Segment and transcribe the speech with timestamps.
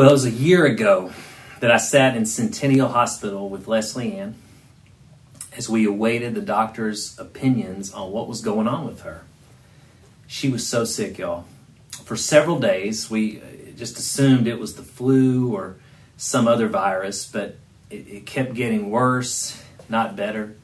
[0.00, 1.12] Well, it was a year ago
[1.60, 4.34] that I sat in Centennial Hospital with Leslie Ann
[5.54, 9.24] as we awaited the doctor's opinions on what was going on with her.
[10.26, 11.44] She was so sick, y'all.
[12.02, 15.76] For several days, we uh, just assumed it was the flu or
[16.16, 17.58] some other virus, but
[17.90, 20.56] it, it kept getting worse, not better.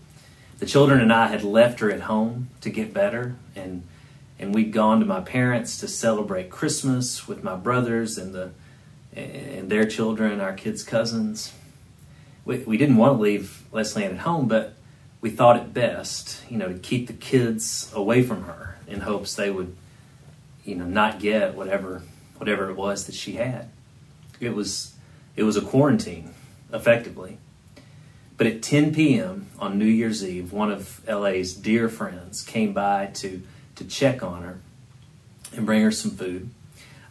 [0.60, 3.82] The children and I had left her at home to get better, and
[4.38, 8.52] and we'd gone to my parents to celebrate Christmas with my brothers and the
[9.16, 11.52] and their children, our kids' cousins.
[12.44, 14.74] We, we didn't want to leave Leslie Ann at home, but
[15.20, 19.34] we thought it best, you know, to keep the kids away from her in hopes
[19.34, 19.74] they would,
[20.64, 22.02] you know, not get whatever
[22.36, 23.70] whatever it was that she had.
[24.38, 24.94] It was
[25.34, 26.34] it was a quarantine,
[26.72, 27.38] effectively.
[28.36, 29.46] But at 10 p.m.
[29.58, 33.42] on New Year's Eve, one of LA's dear friends came by to
[33.76, 34.60] to check on her
[35.54, 36.50] and bring her some food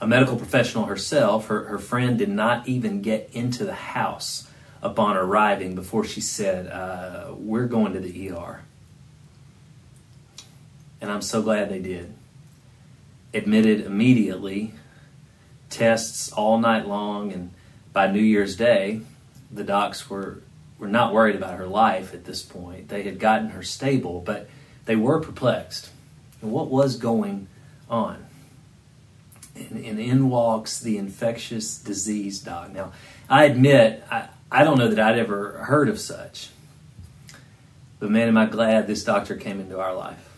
[0.02, 4.48] a medical professional herself, her, her friend did not even get into the house
[4.82, 8.62] upon arriving before she said, uh, We're going to the ER.
[11.02, 12.14] And I'm so glad they did.
[13.34, 14.74] Admitted immediately,
[15.70, 17.52] tests all night long, and
[17.94, 19.02] by New Year's Day,
[19.52, 20.42] the docs were,
[20.80, 22.90] were not worried about her life at this point.
[22.90, 24.50] They had gotten her stable, but
[24.86, 25.90] they were perplexed.
[26.42, 27.48] What was going
[27.90, 28.26] on?
[29.56, 32.72] And, and in walks the infectious disease doc.
[32.74, 32.92] Now,
[33.30, 36.50] I admit, I, I don't know that I'd ever heard of such.
[38.00, 40.30] But man, am I glad this doctor came into our life.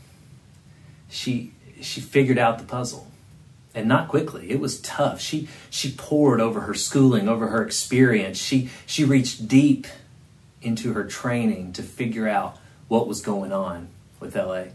[1.09, 3.07] She she figured out the puzzle.
[3.75, 4.49] And not quickly.
[4.49, 5.21] It was tough.
[5.21, 8.37] She she poured over her schooling, over her experience.
[8.37, 9.85] She she reached deep
[10.61, 12.57] into her training to figure out
[12.87, 14.65] what was going on with LA.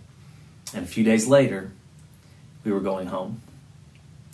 [0.75, 1.73] And a few days later,
[2.65, 3.43] we were going home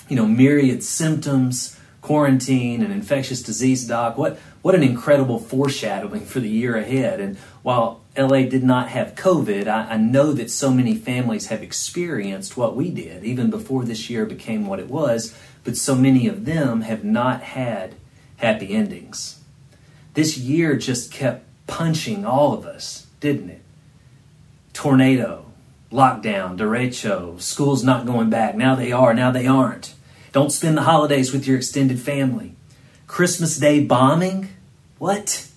[0.09, 4.17] you know, myriad symptoms, quarantine, and infectious disease doc.
[4.17, 7.21] What what an incredible foreshadowing for the year ahead.
[7.21, 11.63] And while LA did not have COVID, I, I, know that so many families have
[11.63, 16.27] experienced what we did, even before this year became what it was, but so many
[16.27, 17.95] of them have not had
[18.39, 19.41] happy endings.
[20.15, 23.63] This year just kept punching all of us, didn't it?
[24.73, 25.47] Tornado,
[25.93, 28.57] lockdown, derecho, school's not going back.
[28.57, 29.95] Now they are, now they aren't.
[30.33, 32.55] Don't spend the holidays with your extended family.
[33.07, 34.51] Christmas Day bombing?
[34.99, 35.49] What?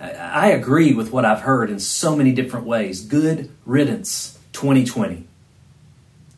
[0.00, 3.00] I agree with what I've heard in so many different ways.
[3.00, 5.26] Good riddance 2020.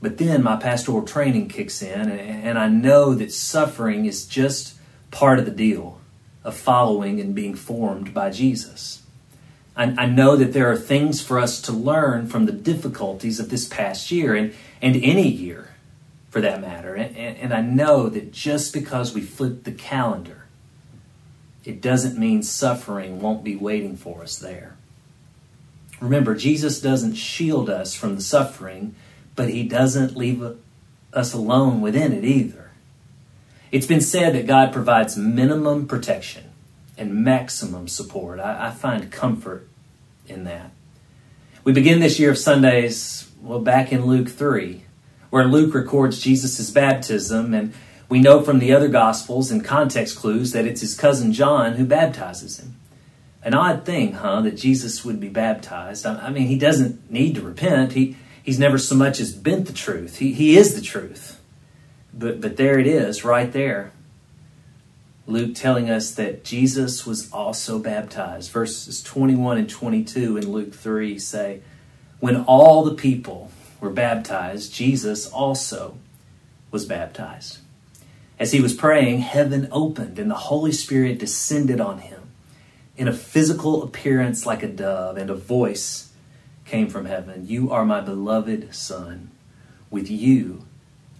[0.03, 4.77] But then my pastoral training kicks in, and I know that suffering is just
[5.11, 6.00] part of the deal
[6.44, 9.03] of following and being formed by Jesus.
[9.78, 13.69] I, know that there are things for us to learn from the difficulties of this
[13.69, 15.66] past year and, and any year
[16.36, 16.94] for that matter.
[16.94, 20.44] And, and, I know that just because we flip the calendar,
[21.64, 24.76] it doesn't mean suffering won't be waiting for us there.
[25.98, 28.94] Remember, Jesus doesn't shield us from the suffering,
[29.34, 30.44] but he doesn't leave
[31.14, 32.70] us alone within it either.
[33.72, 36.50] It's been said that God provides minimum protection
[36.98, 38.41] and maximum support.
[38.41, 39.66] I, I find comfort
[40.28, 40.70] in that.
[41.64, 44.82] We begin this year of Sundays, well, back in Luke 3
[45.36, 47.74] where Luke records Jesus' baptism, and
[48.08, 51.84] we know from the other Gospels and context clues that it's his cousin John who
[51.84, 52.76] baptizes him.
[53.42, 56.06] An odd thing, huh, that Jesus would be baptized.
[56.06, 57.92] I mean, he doesn't need to repent.
[57.92, 60.20] He, he's never so much as bent the truth.
[60.20, 61.38] He, he is the truth.
[62.14, 63.92] But, but there it is, right there.
[65.26, 68.50] Luke telling us that Jesus was also baptized.
[68.50, 71.60] Verses 21 and 22 in Luke 3 say,
[72.20, 73.50] When all the people
[73.81, 75.98] were baptized, Jesus also
[76.70, 77.59] was baptized.
[78.38, 82.22] As he was praying, heaven opened and the Holy Spirit descended on him
[82.97, 86.12] in a physical appearance like a dove, and a voice
[86.64, 89.31] came from heaven You are my beloved Son.
[89.91, 90.64] With you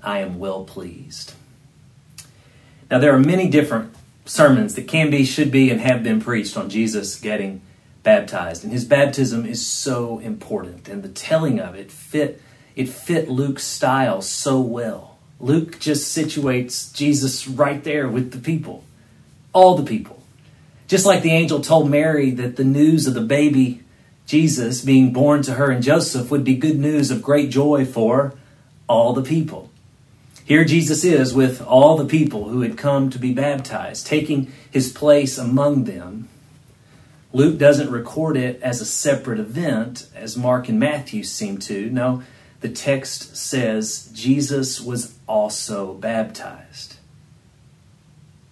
[0.03, 1.35] I am well pleased.
[2.91, 3.95] Now, there are many different
[4.25, 7.61] sermons that can be, should be, and have been preached on Jesus getting
[8.03, 8.63] baptized.
[8.63, 12.41] And his baptism is so important, and the telling of it fit
[12.77, 15.19] it fit Luke's style so well.
[15.41, 18.85] Luke just situates Jesus right there with the people,
[19.53, 20.23] all the people.
[20.87, 23.83] Just like the angel told Mary that the news of the baby
[24.27, 28.35] Jesus being born to her and Joseph would be good news of great joy for
[28.89, 29.71] all the people.
[30.45, 34.93] Here Jesus is with all the people who had come to be baptized, taking his
[34.93, 36.29] place among them.
[37.33, 41.91] Luke doesn't record it as a separate event, as Mark and Matthew seem to.
[41.91, 42.23] No,
[42.61, 46.97] the text says Jesus was also baptized.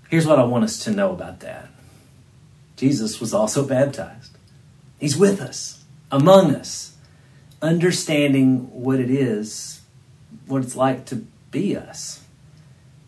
[0.08, 1.68] Here's what I want us to know about that
[2.76, 4.36] Jesus was also baptized.
[4.98, 6.96] He's with us, among us,
[7.60, 9.80] understanding what it is,
[10.46, 12.22] what it's like to be us,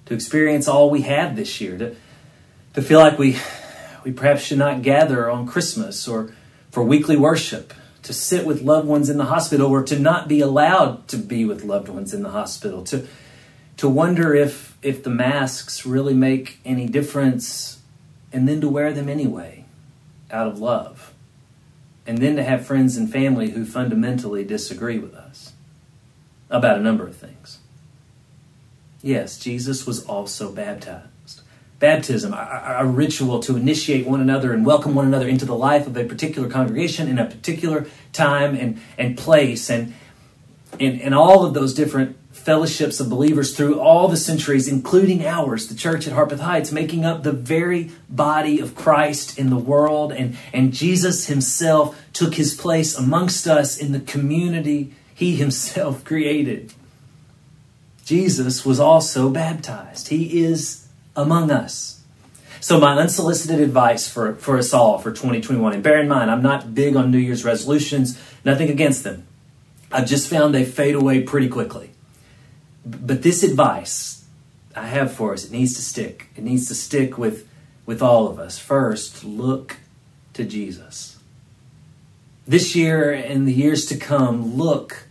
[0.07, 1.97] to experience all we have this year, to,
[2.75, 3.37] to feel like we,
[4.05, 6.33] we perhaps should not gather on Christmas or
[6.71, 7.73] for weekly worship,
[8.07, 11.45] to sit with loved ones in the hospital or to not be allowed to be
[11.45, 13.05] with loved ones in the hospital, to,
[13.77, 17.81] to wonder if, if the masks really make any difference,
[18.33, 19.65] and then to wear them anyway
[20.31, 21.15] out of love,
[22.07, 25.55] and then to have friends and family who fundamentally disagree with us
[26.49, 27.59] about a number of things.
[29.03, 31.09] Yes, Jesus was also baptized.
[31.79, 35.87] Baptism, a, a, ritual to initiate one another and welcome one another into the life
[35.87, 39.93] of a particular congregation in a particular time and, and place, and,
[40.81, 45.67] and, and all of those different fellowships of believers through all the centuries, including ours,
[45.67, 50.13] the church at Harpeth Heights, making up the very body of Christ in the world.
[50.13, 56.73] And, and Jesus himself took his place amongst us in the community he himself created.
[58.05, 60.09] Jesus was also baptized.
[60.09, 60.86] He is
[61.17, 62.03] among us.
[62.61, 66.43] So, my unsolicited advice for, for us all for 2021, and bear in mind, I'm
[66.43, 69.27] not big on New Year's resolutions, nothing against them.
[69.93, 71.91] I've just found they fade away pretty quickly.
[72.85, 74.25] But this advice
[74.75, 76.29] I have for us, it needs to stick.
[76.37, 77.49] It needs to stick with,
[77.87, 78.59] with all of us.
[78.59, 79.79] First, look
[80.35, 81.19] to Jesus.
[82.47, 85.07] This year and the years to come, look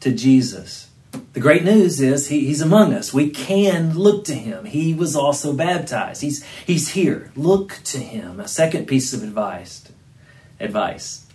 [0.00, 0.88] to Jesus.
[1.32, 3.12] The great news is he, he's among us.
[3.12, 4.64] We can look to him.
[4.64, 6.22] He was also baptized.
[6.22, 7.32] He's, he's here.
[7.36, 8.40] Look to him.
[8.40, 9.84] A second piece of advice.
[10.60, 11.26] Advice.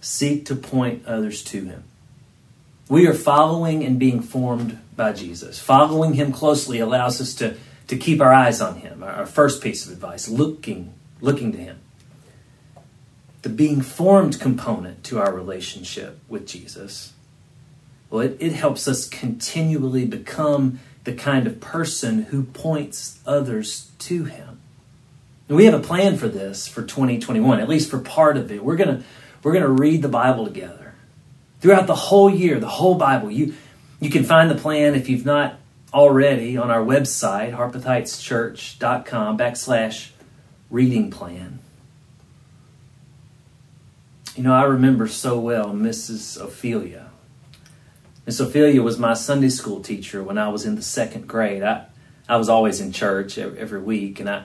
[0.00, 1.84] Seek to point others to him.
[2.88, 5.58] We are following and being formed by Jesus.
[5.58, 7.56] Following him closely allows us to,
[7.88, 9.02] to keep our eyes on him.
[9.02, 11.78] Our first piece of advice, looking, looking to him.
[13.42, 17.12] The being formed component to our relationship with Jesus,
[18.10, 24.24] well, it, it helps us continually become the kind of person who points others to
[24.24, 24.60] him.
[25.48, 28.62] And we have a plan for this for 2021, at least for part of it.
[28.62, 29.02] We're gonna
[29.42, 30.94] we're gonna read the Bible together
[31.60, 33.30] throughout the whole year, the whole Bible.
[33.30, 33.54] You,
[34.00, 35.58] you can find the plan if you've not
[35.92, 40.10] already on our website, harpetheightschurch.com backslash
[40.70, 41.60] reading plan.
[44.36, 46.40] You know, I remember so well Mrs.
[46.40, 47.10] Ophelia.
[48.28, 51.62] Miss Ophelia was my Sunday school teacher when I was in the second grade.
[51.62, 51.86] I,
[52.28, 54.44] I was always in church every, week, and I,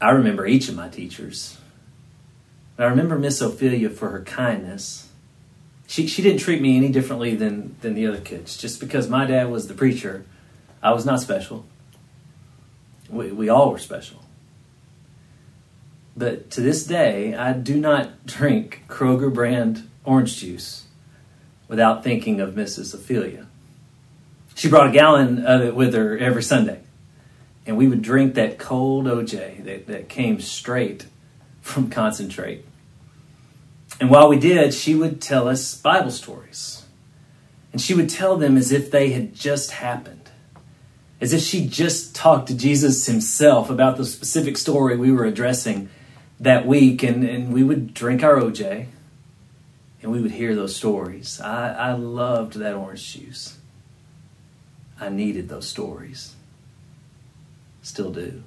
[0.00, 1.58] I remember each of my teachers.
[2.76, 5.10] I remember Miss Ophelia for her kindness
[5.86, 8.56] she she didn't treat me any differently than than the other kids.
[8.56, 10.26] Just because my dad was the preacher,
[10.82, 11.66] I was not special.
[13.08, 14.24] We we all were special.
[16.16, 20.87] But to this day, I do not drink Kroger brand orange juice
[21.68, 22.94] without thinking of Mrs.
[22.94, 23.46] Ophelia.
[24.54, 26.80] She brought a gallon of it with her every Sunday.
[27.66, 31.06] And we would drink that cold OJ that, that came straight
[31.60, 32.64] from concentrate.
[34.00, 36.86] And while we did, she would tell us Bible stories.
[37.72, 40.30] And she would tell them as if they had just happened,
[41.20, 45.90] as if she just talked to Jesus himself about the specific story we were addressing
[46.40, 47.02] that week.
[47.02, 48.86] And, and we would drink our OJ
[50.02, 51.40] and we would hear those stories.
[51.40, 53.58] I, I loved that orange juice.
[55.00, 56.34] I needed those stories.
[57.82, 58.42] Still do.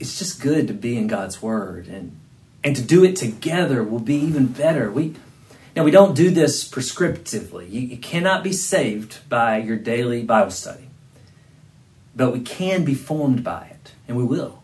[0.00, 2.18] It's just good to be in God's Word and
[2.64, 4.90] and to do it together will be even better.
[4.90, 5.14] We
[5.74, 7.70] now we don't do this prescriptively.
[7.70, 10.88] You, you cannot be saved by your daily Bible study,
[12.14, 14.62] but we can be formed by it, and we will.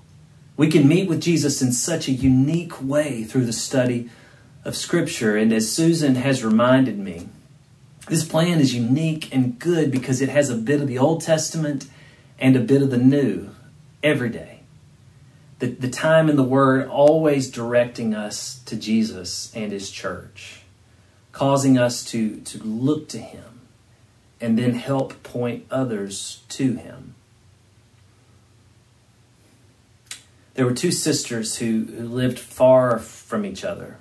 [0.56, 4.10] We can meet with Jesus in such a unique way through the study
[4.68, 5.36] of Scripture.
[5.36, 7.28] And as Susan has reminded me,
[8.08, 11.86] this plan is unique and good because it has a bit of the Old Testament
[12.38, 13.50] and a bit of the New
[14.02, 14.58] every day
[15.58, 20.62] the, the time in the Word always directing us to Jesus and His church,
[21.32, 23.60] causing us to, to look to Him
[24.40, 27.14] and then help point others to Him.
[30.54, 33.96] There were two sisters who, who lived far from each other,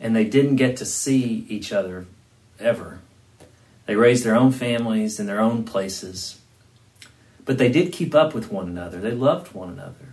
[0.00, 2.06] and they didn't get to see each other
[2.58, 3.00] ever.
[3.86, 6.40] They raised their own families in their own places,
[7.44, 9.00] but they did keep up with one another.
[9.00, 10.12] They loved one another.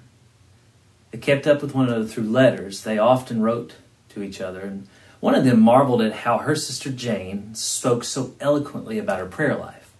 [1.12, 2.84] They kept up with one another through letters.
[2.84, 3.76] They often wrote
[4.10, 4.62] to each other.
[4.62, 4.88] And
[5.20, 9.56] one of them marveled at how her sister Jane spoke so eloquently about her prayer
[9.56, 9.92] life.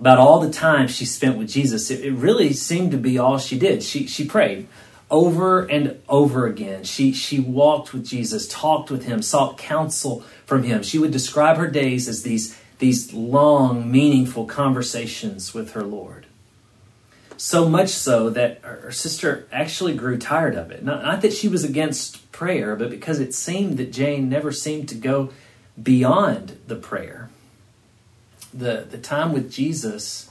[0.00, 3.58] about all the time she spent with Jesus, it, really seemed to be all she
[3.58, 3.82] did.
[3.82, 4.68] She, she prayed
[5.10, 6.84] over and over again.
[6.84, 10.82] She, she walked with Jesus, talked with him, sought counsel from him.
[10.82, 16.26] She would describe her days as these, these long, meaningful conversations with her Lord.
[17.36, 20.82] So much so that her sister actually grew tired of it.
[20.82, 24.88] Not, not that she was against prayer, but because it seemed that Jane never seemed
[24.88, 25.30] to go
[25.80, 27.30] beyond the prayer.
[28.52, 30.30] The, the time with Jesus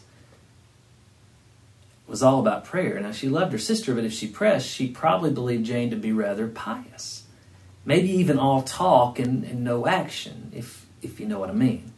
[2.07, 2.99] was all about prayer.
[2.99, 6.11] Now, she loved her sister, but if she pressed, she probably believed Jane to be
[6.11, 7.23] rather pious.
[7.85, 11.91] Maybe even all talk and, and no action, if, if you know what I mean.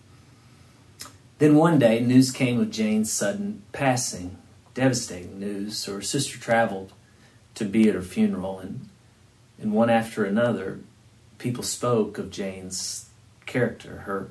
[1.37, 4.37] Then one day, news came of Jane's sudden passing.
[4.73, 5.77] Devastating news.
[5.77, 6.93] So her sister traveled
[7.55, 8.89] to be at her funeral, and,
[9.59, 10.79] and one after another,
[11.37, 13.09] people spoke of Jane's
[13.45, 14.29] character, her,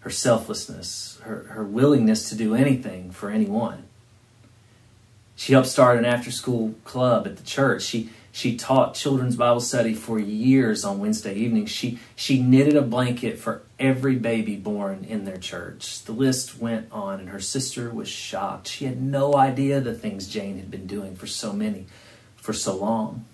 [0.00, 3.84] her selflessness, her, her willingness to do anything for anyone.
[5.38, 7.82] She helped start an after school club at the church.
[7.84, 11.70] She she taught children's Bible study for years on Wednesday evenings.
[11.70, 16.02] She she knitted a blanket for every baby born in their church.
[16.02, 18.66] The list went on and her sister was shocked.
[18.66, 21.86] She had no idea the things Jane had been doing for so many
[22.34, 23.24] for so long.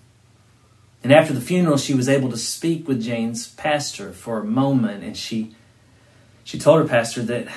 [1.03, 5.03] And after the funeral she was able to speak with Jane's pastor for a moment
[5.03, 5.55] and she
[6.43, 7.47] she told her pastor that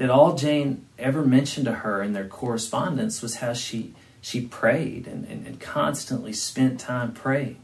[0.00, 3.92] that all Jane ever mentioned to her in their correspondence was how she
[4.22, 7.58] she prayed and, and, and constantly spent time praying,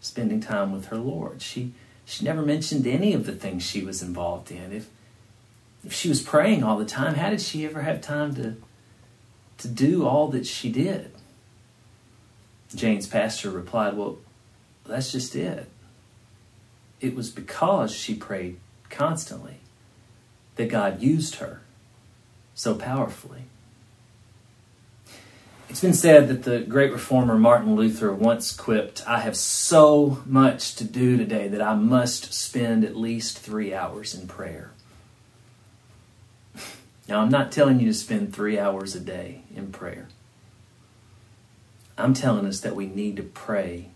[0.00, 1.40] spending time with her Lord.
[1.40, 1.72] She
[2.04, 4.72] she never mentioned any of the things she was involved in.
[4.72, 4.88] If
[5.84, 8.56] if she was praying all the time, how did she ever have time to
[9.58, 11.12] to do all that she did?
[12.74, 14.18] Jane's pastor replied, Well,
[14.84, 15.70] that's just it.
[17.00, 18.58] It was because she prayed
[18.90, 19.60] constantly
[20.56, 21.60] that God used her
[22.54, 23.42] so powerfully.
[25.68, 30.74] It's been said that the great reformer Martin Luther once quipped, I have so much
[30.76, 34.70] to do today that I must spend at least three hours in prayer.
[37.08, 40.08] Now, I'm not telling you to spend three hours a day in prayer.
[41.96, 43.90] I'm telling us that we need to pray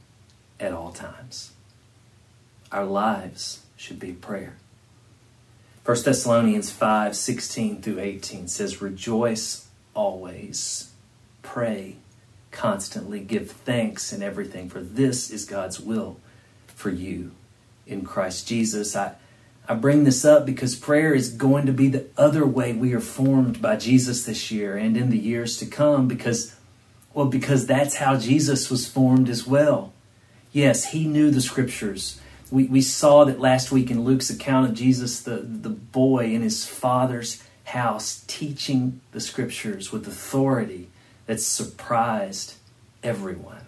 [0.60, 1.50] at all times.
[2.70, 4.54] Our lives should be prayer.
[5.84, 10.92] 1 Thessalonians 5 16 through 18 says, Rejoice always,
[11.42, 11.96] pray
[12.50, 16.18] constantly, give thanks in everything, for this is God's will
[16.66, 17.32] for you
[17.87, 18.94] in Christ Jesus.
[18.94, 19.14] I,
[19.68, 23.00] I bring this up because prayer is going to be the other way we are
[23.00, 26.54] formed by Jesus this year and in the years to come because,
[27.14, 29.92] well, because that's how Jesus was formed as well.
[30.52, 32.20] Yes, he knew the scriptures
[32.50, 36.42] we, we saw that last week in Luke's account of Jesus, the, the boy in
[36.42, 40.88] his father's house teaching the scriptures with authority
[41.26, 42.54] that surprised
[43.02, 43.66] everyone.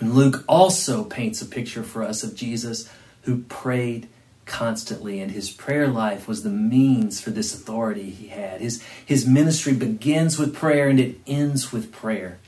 [0.00, 2.90] And Luke also paints a picture for us of Jesus
[3.22, 4.08] who prayed
[4.46, 8.60] constantly, and his prayer life was the means for this authority he had.
[8.60, 12.38] His, his ministry begins with prayer and it ends with prayer.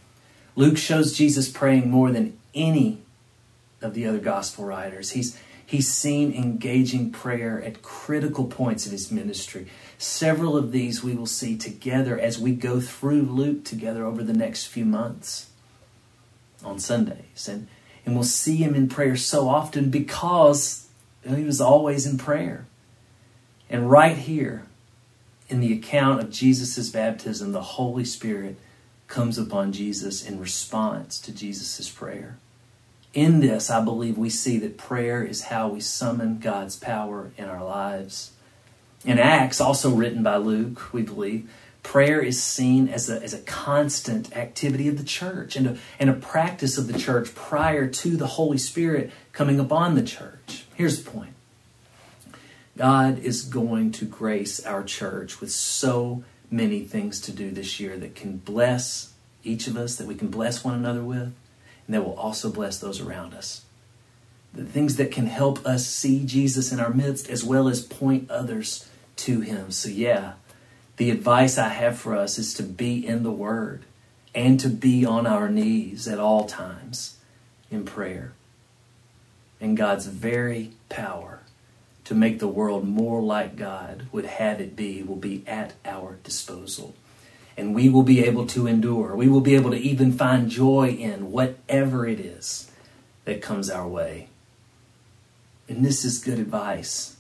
[0.57, 3.04] Luke shows Jesus praying more than any
[3.85, 5.11] of the other gospel writers.
[5.11, 9.69] He's, he's seen engaging prayer at critical points in his ministry.
[9.99, 14.33] Several of these we will see together as we go through Luke together over the
[14.33, 15.51] next few months
[16.65, 17.49] on Sundays.
[17.49, 17.69] And,
[18.05, 20.89] and we'll see him in prayer so often because
[21.23, 22.67] he was always in prayer.
[23.71, 24.67] And right here
[25.49, 28.59] in the account of Jesus' baptism, the Holy Spirit
[29.09, 32.39] comes upon Jesus in response to Jesus' prayer
[33.15, 37.45] in this, I believe we see that prayer is how we summon God's power in
[37.45, 38.33] our lives.
[39.05, 41.49] In Acts, also written by Luke, we believe,
[41.85, 46.11] prayer is seen as a, as a constant activity of the church and a, and
[46.11, 50.65] a practice of the church prior to the Holy Spirit coming upon the church.
[50.75, 51.35] Here's the point
[52.77, 57.97] God is going to grace our church with so many things to do this year
[57.99, 59.13] that can bless
[59.45, 61.33] each of us, that we can bless one another with
[61.87, 63.65] and that will also bless those around us.
[64.53, 68.31] The things that can help us see Jesus in our midst as well as point
[68.31, 69.71] others to him.
[69.71, 70.35] So, yeah,
[70.97, 73.83] the advice I have for us is to be in the Word
[74.35, 77.19] and to be on our knees at all times
[77.71, 78.33] in prayer.
[79.61, 81.41] And God's very power
[82.05, 86.19] to make the world more like God would have it be will be at our
[86.23, 86.95] disposal
[87.57, 89.15] and we will be able to endure.
[89.15, 92.71] We will be able to even find joy in whatever it is
[93.25, 94.29] that comes our way.
[95.69, 97.17] And this is good advice,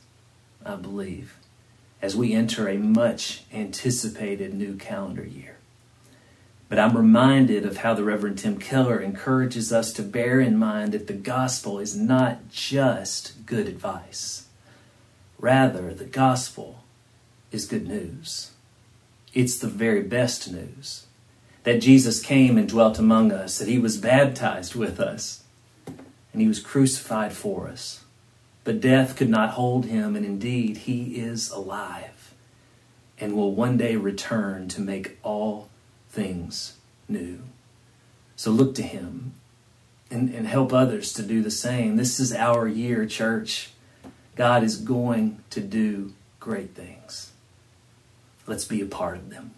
[0.64, 1.36] I believe,
[2.02, 5.56] as we enter a much anticipated new calendar year.
[6.68, 10.92] But I'm reminded of how the Reverend Tim Keller encourages us to bear in mind
[10.92, 14.48] that the gospel is not just good advice.
[15.38, 16.82] Rather, the gospel
[17.52, 18.50] is good news.
[19.34, 21.06] It's the very best news
[21.64, 25.42] that Jesus came and dwelt among us, that he was baptized with us,
[26.32, 28.04] and he was crucified for us.
[28.62, 32.14] But death could not hold him, and indeed, he is alive
[33.18, 35.68] and will one day return to make all
[36.10, 36.76] things
[37.08, 37.40] new.
[38.36, 39.34] So look to him
[40.10, 41.96] and, and help others to do the same.
[41.96, 43.70] This is our year, church.
[44.36, 47.32] God is going to do great things.
[48.46, 49.52] Let's be a part of them.